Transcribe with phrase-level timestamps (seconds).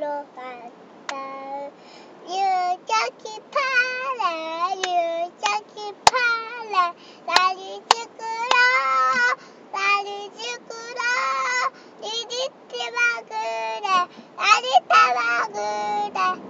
[0.00, 0.72] ろかっ
[1.08, 1.14] た
[2.24, 3.60] 夕焼パ
[4.24, 4.80] ラ夕
[5.68, 6.16] きパ
[6.72, 6.88] ラ
[7.26, 8.56] ラリジクロ
[9.72, 11.04] ラリジクロ
[12.00, 14.08] リリッチマグレラ
[14.62, 15.58] リタマグ
[16.38, 16.49] レ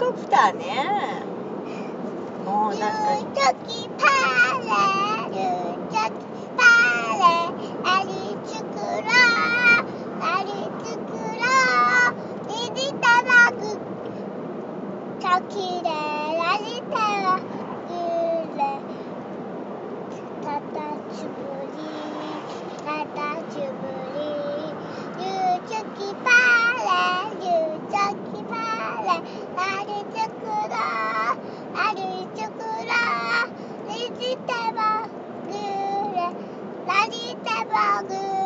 [0.00, 0.66] コプターね。
[2.46, 5.36] もう確かにチョキパーレ
[5.92, 6.24] チョキ
[6.56, 7.20] パー。
[7.20, 7.24] レ
[7.84, 9.04] ありつくろう。
[10.22, 11.20] ありつくろ
[12.08, 12.48] う。
[12.48, 13.78] にじたらく
[15.20, 15.90] チョキレ
[37.10, 38.39] Hadi tabağı.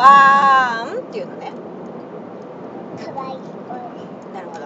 [0.00, 1.52] わーンっていうのね。
[3.04, 3.38] かわいい
[3.68, 3.76] 声。
[4.32, 4.64] なるほど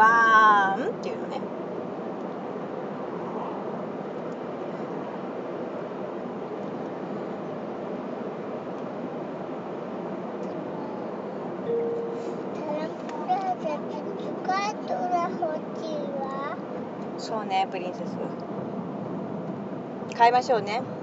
[0.00, 1.40] わーンっていうのね。
[17.18, 18.06] そうねプリンセス
[20.16, 20.95] 買いましょうね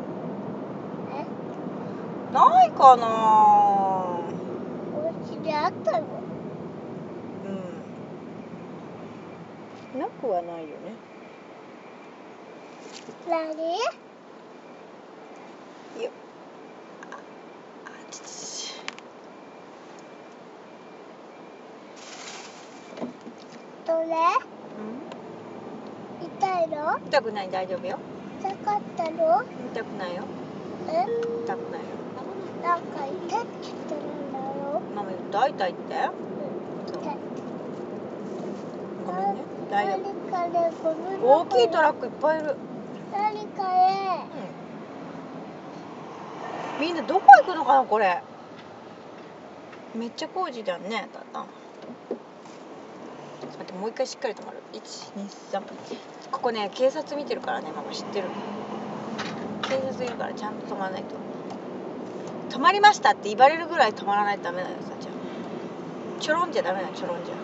[2.34, 3.06] ないかな。
[4.92, 6.08] お家であったの？
[9.94, 10.00] うん。
[10.00, 10.96] なくはないよね。
[13.30, 13.74] 何？
[16.04, 16.10] よ
[17.12, 17.18] あ
[17.86, 18.74] あち
[23.86, 24.08] どれ？
[24.10, 25.06] うん？
[26.20, 26.98] 痛いの？
[27.06, 27.52] 痛くない？
[27.52, 28.00] 大丈夫よ。
[28.42, 29.44] 痛かったの？
[29.72, 30.24] 痛くないよ。
[30.90, 31.06] え？
[31.46, 32.03] 痛くないよ。
[32.64, 35.80] なんか痛いって言ってるんだろママ言った痛いって。
[39.06, 39.42] ごめんね。
[39.70, 42.56] 大丈何かねゴミ夫大きいトララックいっぱいいる
[43.12, 44.28] 何かね
[46.80, 48.24] みんなどこ行くのかなこれ。
[49.96, 51.50] めっちゃ工事だねただ待
[53.62, 54.58] ってもう一回しっかり止まる。
[54.74, 55.62] 123
[56.32, 58.28] ここね警察見てるからねママ知ってる。
[59.64, 61.16] 警察いるからちゃんと止まらないと
[62.54, 65.14] 止まりましたって言われるぐらい止まらないとダメだよさちゃん。
[66.20, 67.36] ちょろんじゃダメだよちょろんじゃ。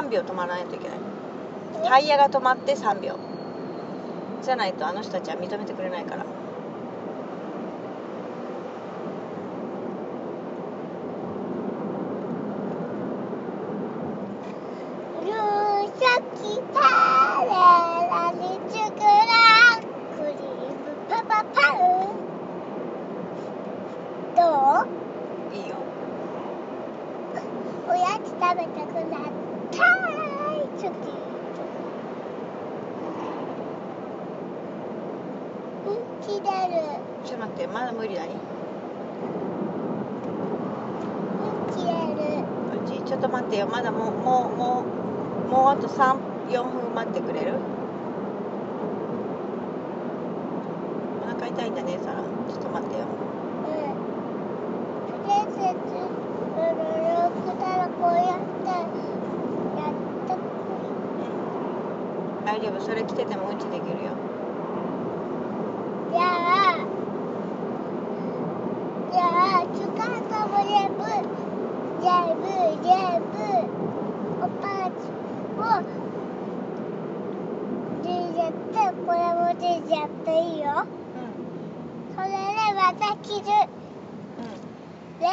[0.00, 0.98] 3秒止まらないといけない。
[1.84, 3.18] タイヤが止まって3秒。
[4.42, 6.22] じゃないとあの人たちは認めてくれないから。
[6.22, 15.32] ルー
[15.98, 16.78] シャキパ
[17.42, 17.48] レ
[18.08, 18.38] ラに
[18.70, 19.82] チョコラ
[20.16, 20.78] クリーム
[21.08, 21.74] パパパン
[24.36, 24.40] ど
[24.88, 25.74] ういいよ
[27.84, 29.30] おやつ食べたくなっ
[29.70, 30.94] たーいチョキ
[35.86, 36.74] うんち出る
[37.24, 38.28] ちょっと待ってまだ無理だね。
[41.40, 42.44] うんち出る
[42.84, 43.66] うちちょっと待ってよ。
[43.66, 44.84] まだもうもうも
[45.46, 47.54] うもうあと34分待ってくれる？
[51.22, 53.72] お腹痛いんだねサラちょっと待ってようん
[55.22, 56.00] プレゼントの
[56.56, 58.74] ロックたらこうやってや
[59.90, 59.92] っ
[60.26, 60.38] てく
[62.44, 64.10] 大丈夫それ着ててもうんちできるよ。
[66.12, 66.78] じゃあ
[69.12, 71.02] じゃあスカートも全部
[72.00, 72.42] 全部
[72.82, 72.90] 全
[73.22, 73.34] 部
[74.42, 75.02] おパンツ
[75.56, 75.60] も
[78.02, 78.56] 脱いじゃって
[79.06, 80.66] これも脱いじゃっていいよ。
[80.82, 80.84] う
[82.16, 82.34] それで
[82.74, 83.44] また着る。
[83.44, 83.48] ん、
[85.20, 85.24] ね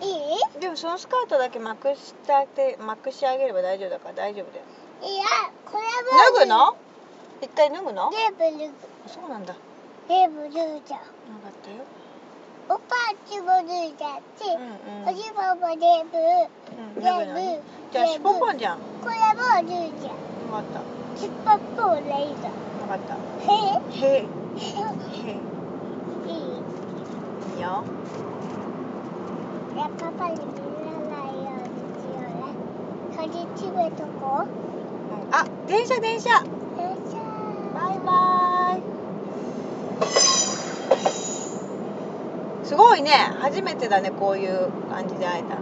[0.00, 0.38] いい？
[0.54, 4.64] うん、でもそのスカートだけまくしてあげまくしてあげれば大丈夫だから大丈夫だよ
[5.02, 5.24] いや
[5.64, 6.76] これも脱ぐの？
[7.40, 8.10] 一回脱ぐの？
[8.10, 8.72] 全部脱ぐ
[9.08, 9.54] そうなんだ。
[9.54, 9.58] よ
[10.08, 11.00] 全部脱いじゃう
[11.40, 11.76] かったよ。
[12.68, 14.62] おパンツも脱いじゃって、うん
[15.02, 15.08] うん。
[15.08, 17.60] おじぼも全部うん脱ぐのね。
[17.92, 18.78] じゃあシュポポンじゃん。
[18.78, 19.64] よこれも脱い
[20.00, 20.80] じゃうかった。
[21.16, 22.52] スッポッポレイザよ
[22.88, 23.16] かった。
[23.16, 24.06] ーへ。
[24.06, 24.16] へ。
[24.16, 24.26] えへ。
[25.26, 25.32] え
[26.26, 26.28] い。
[26.28, 26.36] いえ
[27.56, 27.84] いいよ
[29.98, 30.44] パパに見
[30.84, 32.52] らないようにしようね。
[33.16, 33.22] 鍵
[33.56, 34.44] 閉めとこ
[35.32, 36.30] あ電車電車。
[36.30, 38.82] バイバイ。
[42.66, 43.10] すごいね。
[43.40, 45.60] 初めてだねこういう感じで会えたの。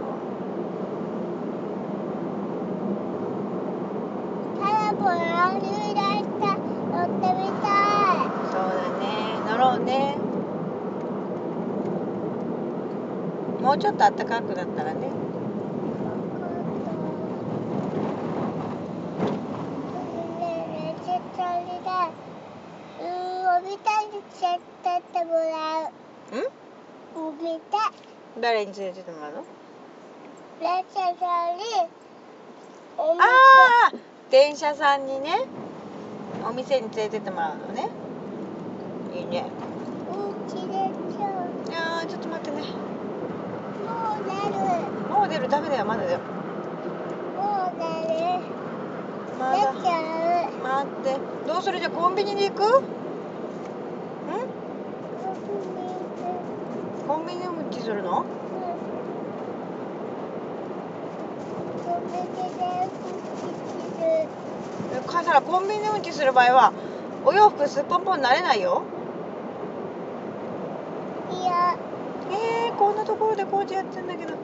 [4.59, 6.57] タラボラにいらした。
[6.57, 8.27] 乗ってみたい。
[8.51, 9.05] そうだね。
[9.49, 10.17] 乗ろうね。
[13.61, 15.07] もうちょっと暖かくなったらねね
[20.79, 22.09] え絶対にだ
[22.99, 25.39] うーんおみたいに連れてってもら
[25.81, 25.91] んう
[27.15, 27.91] おみたい。
[28.41, 29.43] 誰に連れてってもらうの？
[30.61, 31.63] 列車さんに。
[32.97, 33.01] あ
[33.91, 33.93] あ
[34.31, 35.41] 電車さんにね。
[36.47, 37.89] お店に連れてってもらうのね。
[39.13, 39.45] いいね。
[40.09, 41.27] うんちでちゃ
[41.69, 42.63] いやーちょっと待ってね。
[43.83, 44.59] うもう出る。
[45.19, 45.49] もう出る？
[45.49, 45.85] ダメだよ。
[45.85, 46.19] まだだよ。
[46.19, 48.19] もう出る。
[49.37, 49.73] まだ。
[49.73, 49.91] 出ちゃ
[50.47, 50.51] う。
[50.63, 51.17] 待って。
[51.47, 51.79] どうする？
[51.79, 52.83] じゃあコンビニで行く？
[57.89, 58.23] するの？
[65.07, 66.71] かさらコンビニでうんちする場合は
[67.25, 68.83] お洋服すっぽんぽんになれないよ。
[71.31, 71.75] いや、
[72.31, 74.33] えー、こんなところで工事やってんだけど。
[74.33, 74.37] よ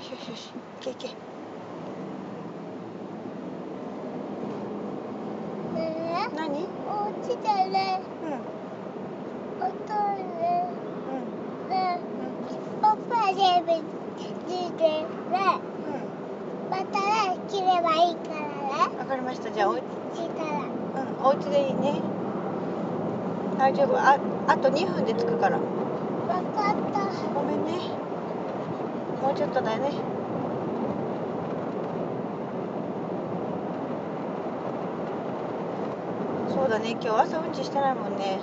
[0.00, 1.08] しよしよし行け行け。
[5.78, 6.83] ね何？
[7.24, 8.00] うんえ、お家だね、
[9.60, 10.68] おトイレ、
[11.06, 12.82] うんねうん。
[12.82, 13.40] パパで
[14.46, 15.62] 見てね、
[16.70, 19.50] またね、切ればいいからね、わかりました。
[19.50, 20.68] じゃあお,、うん、したら。
[21.22, 22.00] お家でいいね
[23.58, 23.96] 大丈夫。
[23.96, 25.56] ああと2分で着くから。
[25.56, 27.00] わかった。
[27.34, 27.90] ごめんね。
[29.22, 30.23] もうちょっとだよね
[36.78, 38.38] ね今日朝うんちしてないもんね。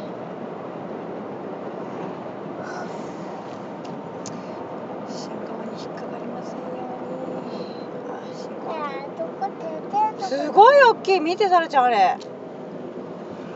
[10.19, 11.19] すごい大きい。
[11.19, 12.17] 見てちゃんあれ。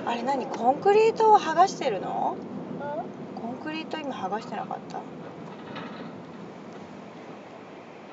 [0.06, 2.36] あれ何コンクリートを剥がしてるの？
[3.42, 5.00] コンクリート今剥がしてなかった。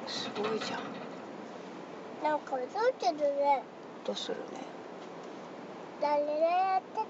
[0.07, 0.81] すごいじゃん。
[2.23, 3.63] なんか映ってるね。
[4.07, 4.72] どうするね。
[6.03, 7.07] 誰がやってる？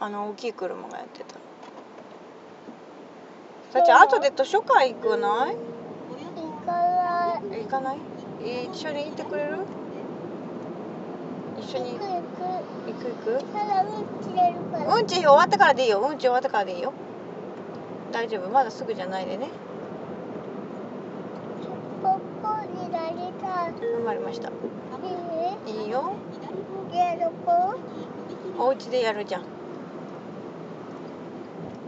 [0.00, 1.34] あの大きい車がやってた
[3.72, 5.56] さっちゃん後で図書館行くない？
[5.56, 5.60] 行
[6.64, 7.62] かない。
[7.62, 7.98] 行かない？
[8.44, 9.58] え一緒に行ってくれる？
[11.58, 11.92] 一緒に？
[11.92, 12.42] 行く行く。
[12.86, 13.44] 行く行く？
[13.52, 13.90] ただうん
[14.22, 14.94] ちれるから。
[14.94, 16.00] うんち終わったからでいいよ。
[16.00, 16.92] うんち終わったからでいいよ。
[18.12, 18.48] 大丈夫？
[18.50, 19.48] まだすぐじゃないでね。
[22.02, 23.72] ここになりたい。
[23.94, 24.48] 頑張りました。
[24.48, 24.52] い
[25.82, 25.86] い？
[25.86, 26.12] いよ。
[26.31, 26.31] い
[26.92, 27.74] やどこ
[28.58, 29.44] お家でやるじゃん。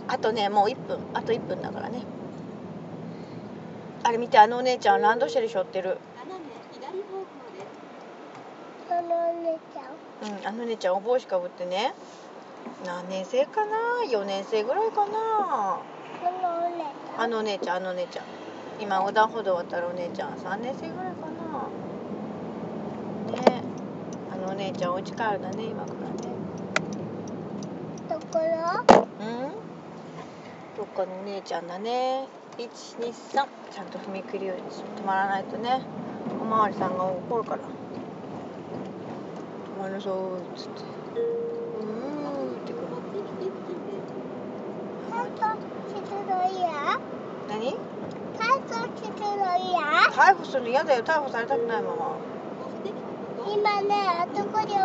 [0.08, 0.98] あとねもう1分。
[1.14, 2.02] あと1分だからね。
[4.02, 5.98] あれ見てあのお姉ちゃんランドセル背負ってる。
[8.88, 10.38] そのお姉ちゃん。
[10.38, 11.94] うんあの姉ちゃんお帽子かぶってね。
[12.84, 15.80] 何年生かな？4年生ぐらいかな。
[16.22, 17.22] そのお姉ちゃん。
[17.22, 18.24] あのお姉ちゃんあのお姉ちゃん。
[18.80, 21.68] 今横断歩道渡るお姉ちゃん3年生ぐらいかな
[23.52, 23.62] ね
[24.32, 26.14] あのお姉ちゃんお家帰るだね今からね。
[28.08, 28.44] ところ？
[29.18, 29.50] うん？
[30.76, 32.28] どっかのお姉ちゃんだね。
[32.56, 35.80] 123ちゃんと踏切を止まらないとね。
[36.40, 37.62] おまわりさんが怒るから。
[37.62, 37.64] 止
[39.82, 40.82] まるぞーっつって。
[41.80, 42.86] うーってくる
[45.40, 46.70] 観光するの嫌
[47.48, 47.74] 何？
[50.12, 51.02] 逮捕するの嫌だよ。
[51.02, 52.14] 逮捕されたくないまま
[53.56, 54.80] 今ねあそこにお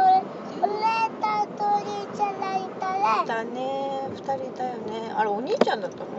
[0.61, 0.83] お姉
[1.19, 3.27] ちゃんとお兄ちゃんがいたね。
[3.27, 4.09] だね。
[4.11, 5.11] 二人いたよね。
[5.15, 6.18] あれお兄ちゃんだったの？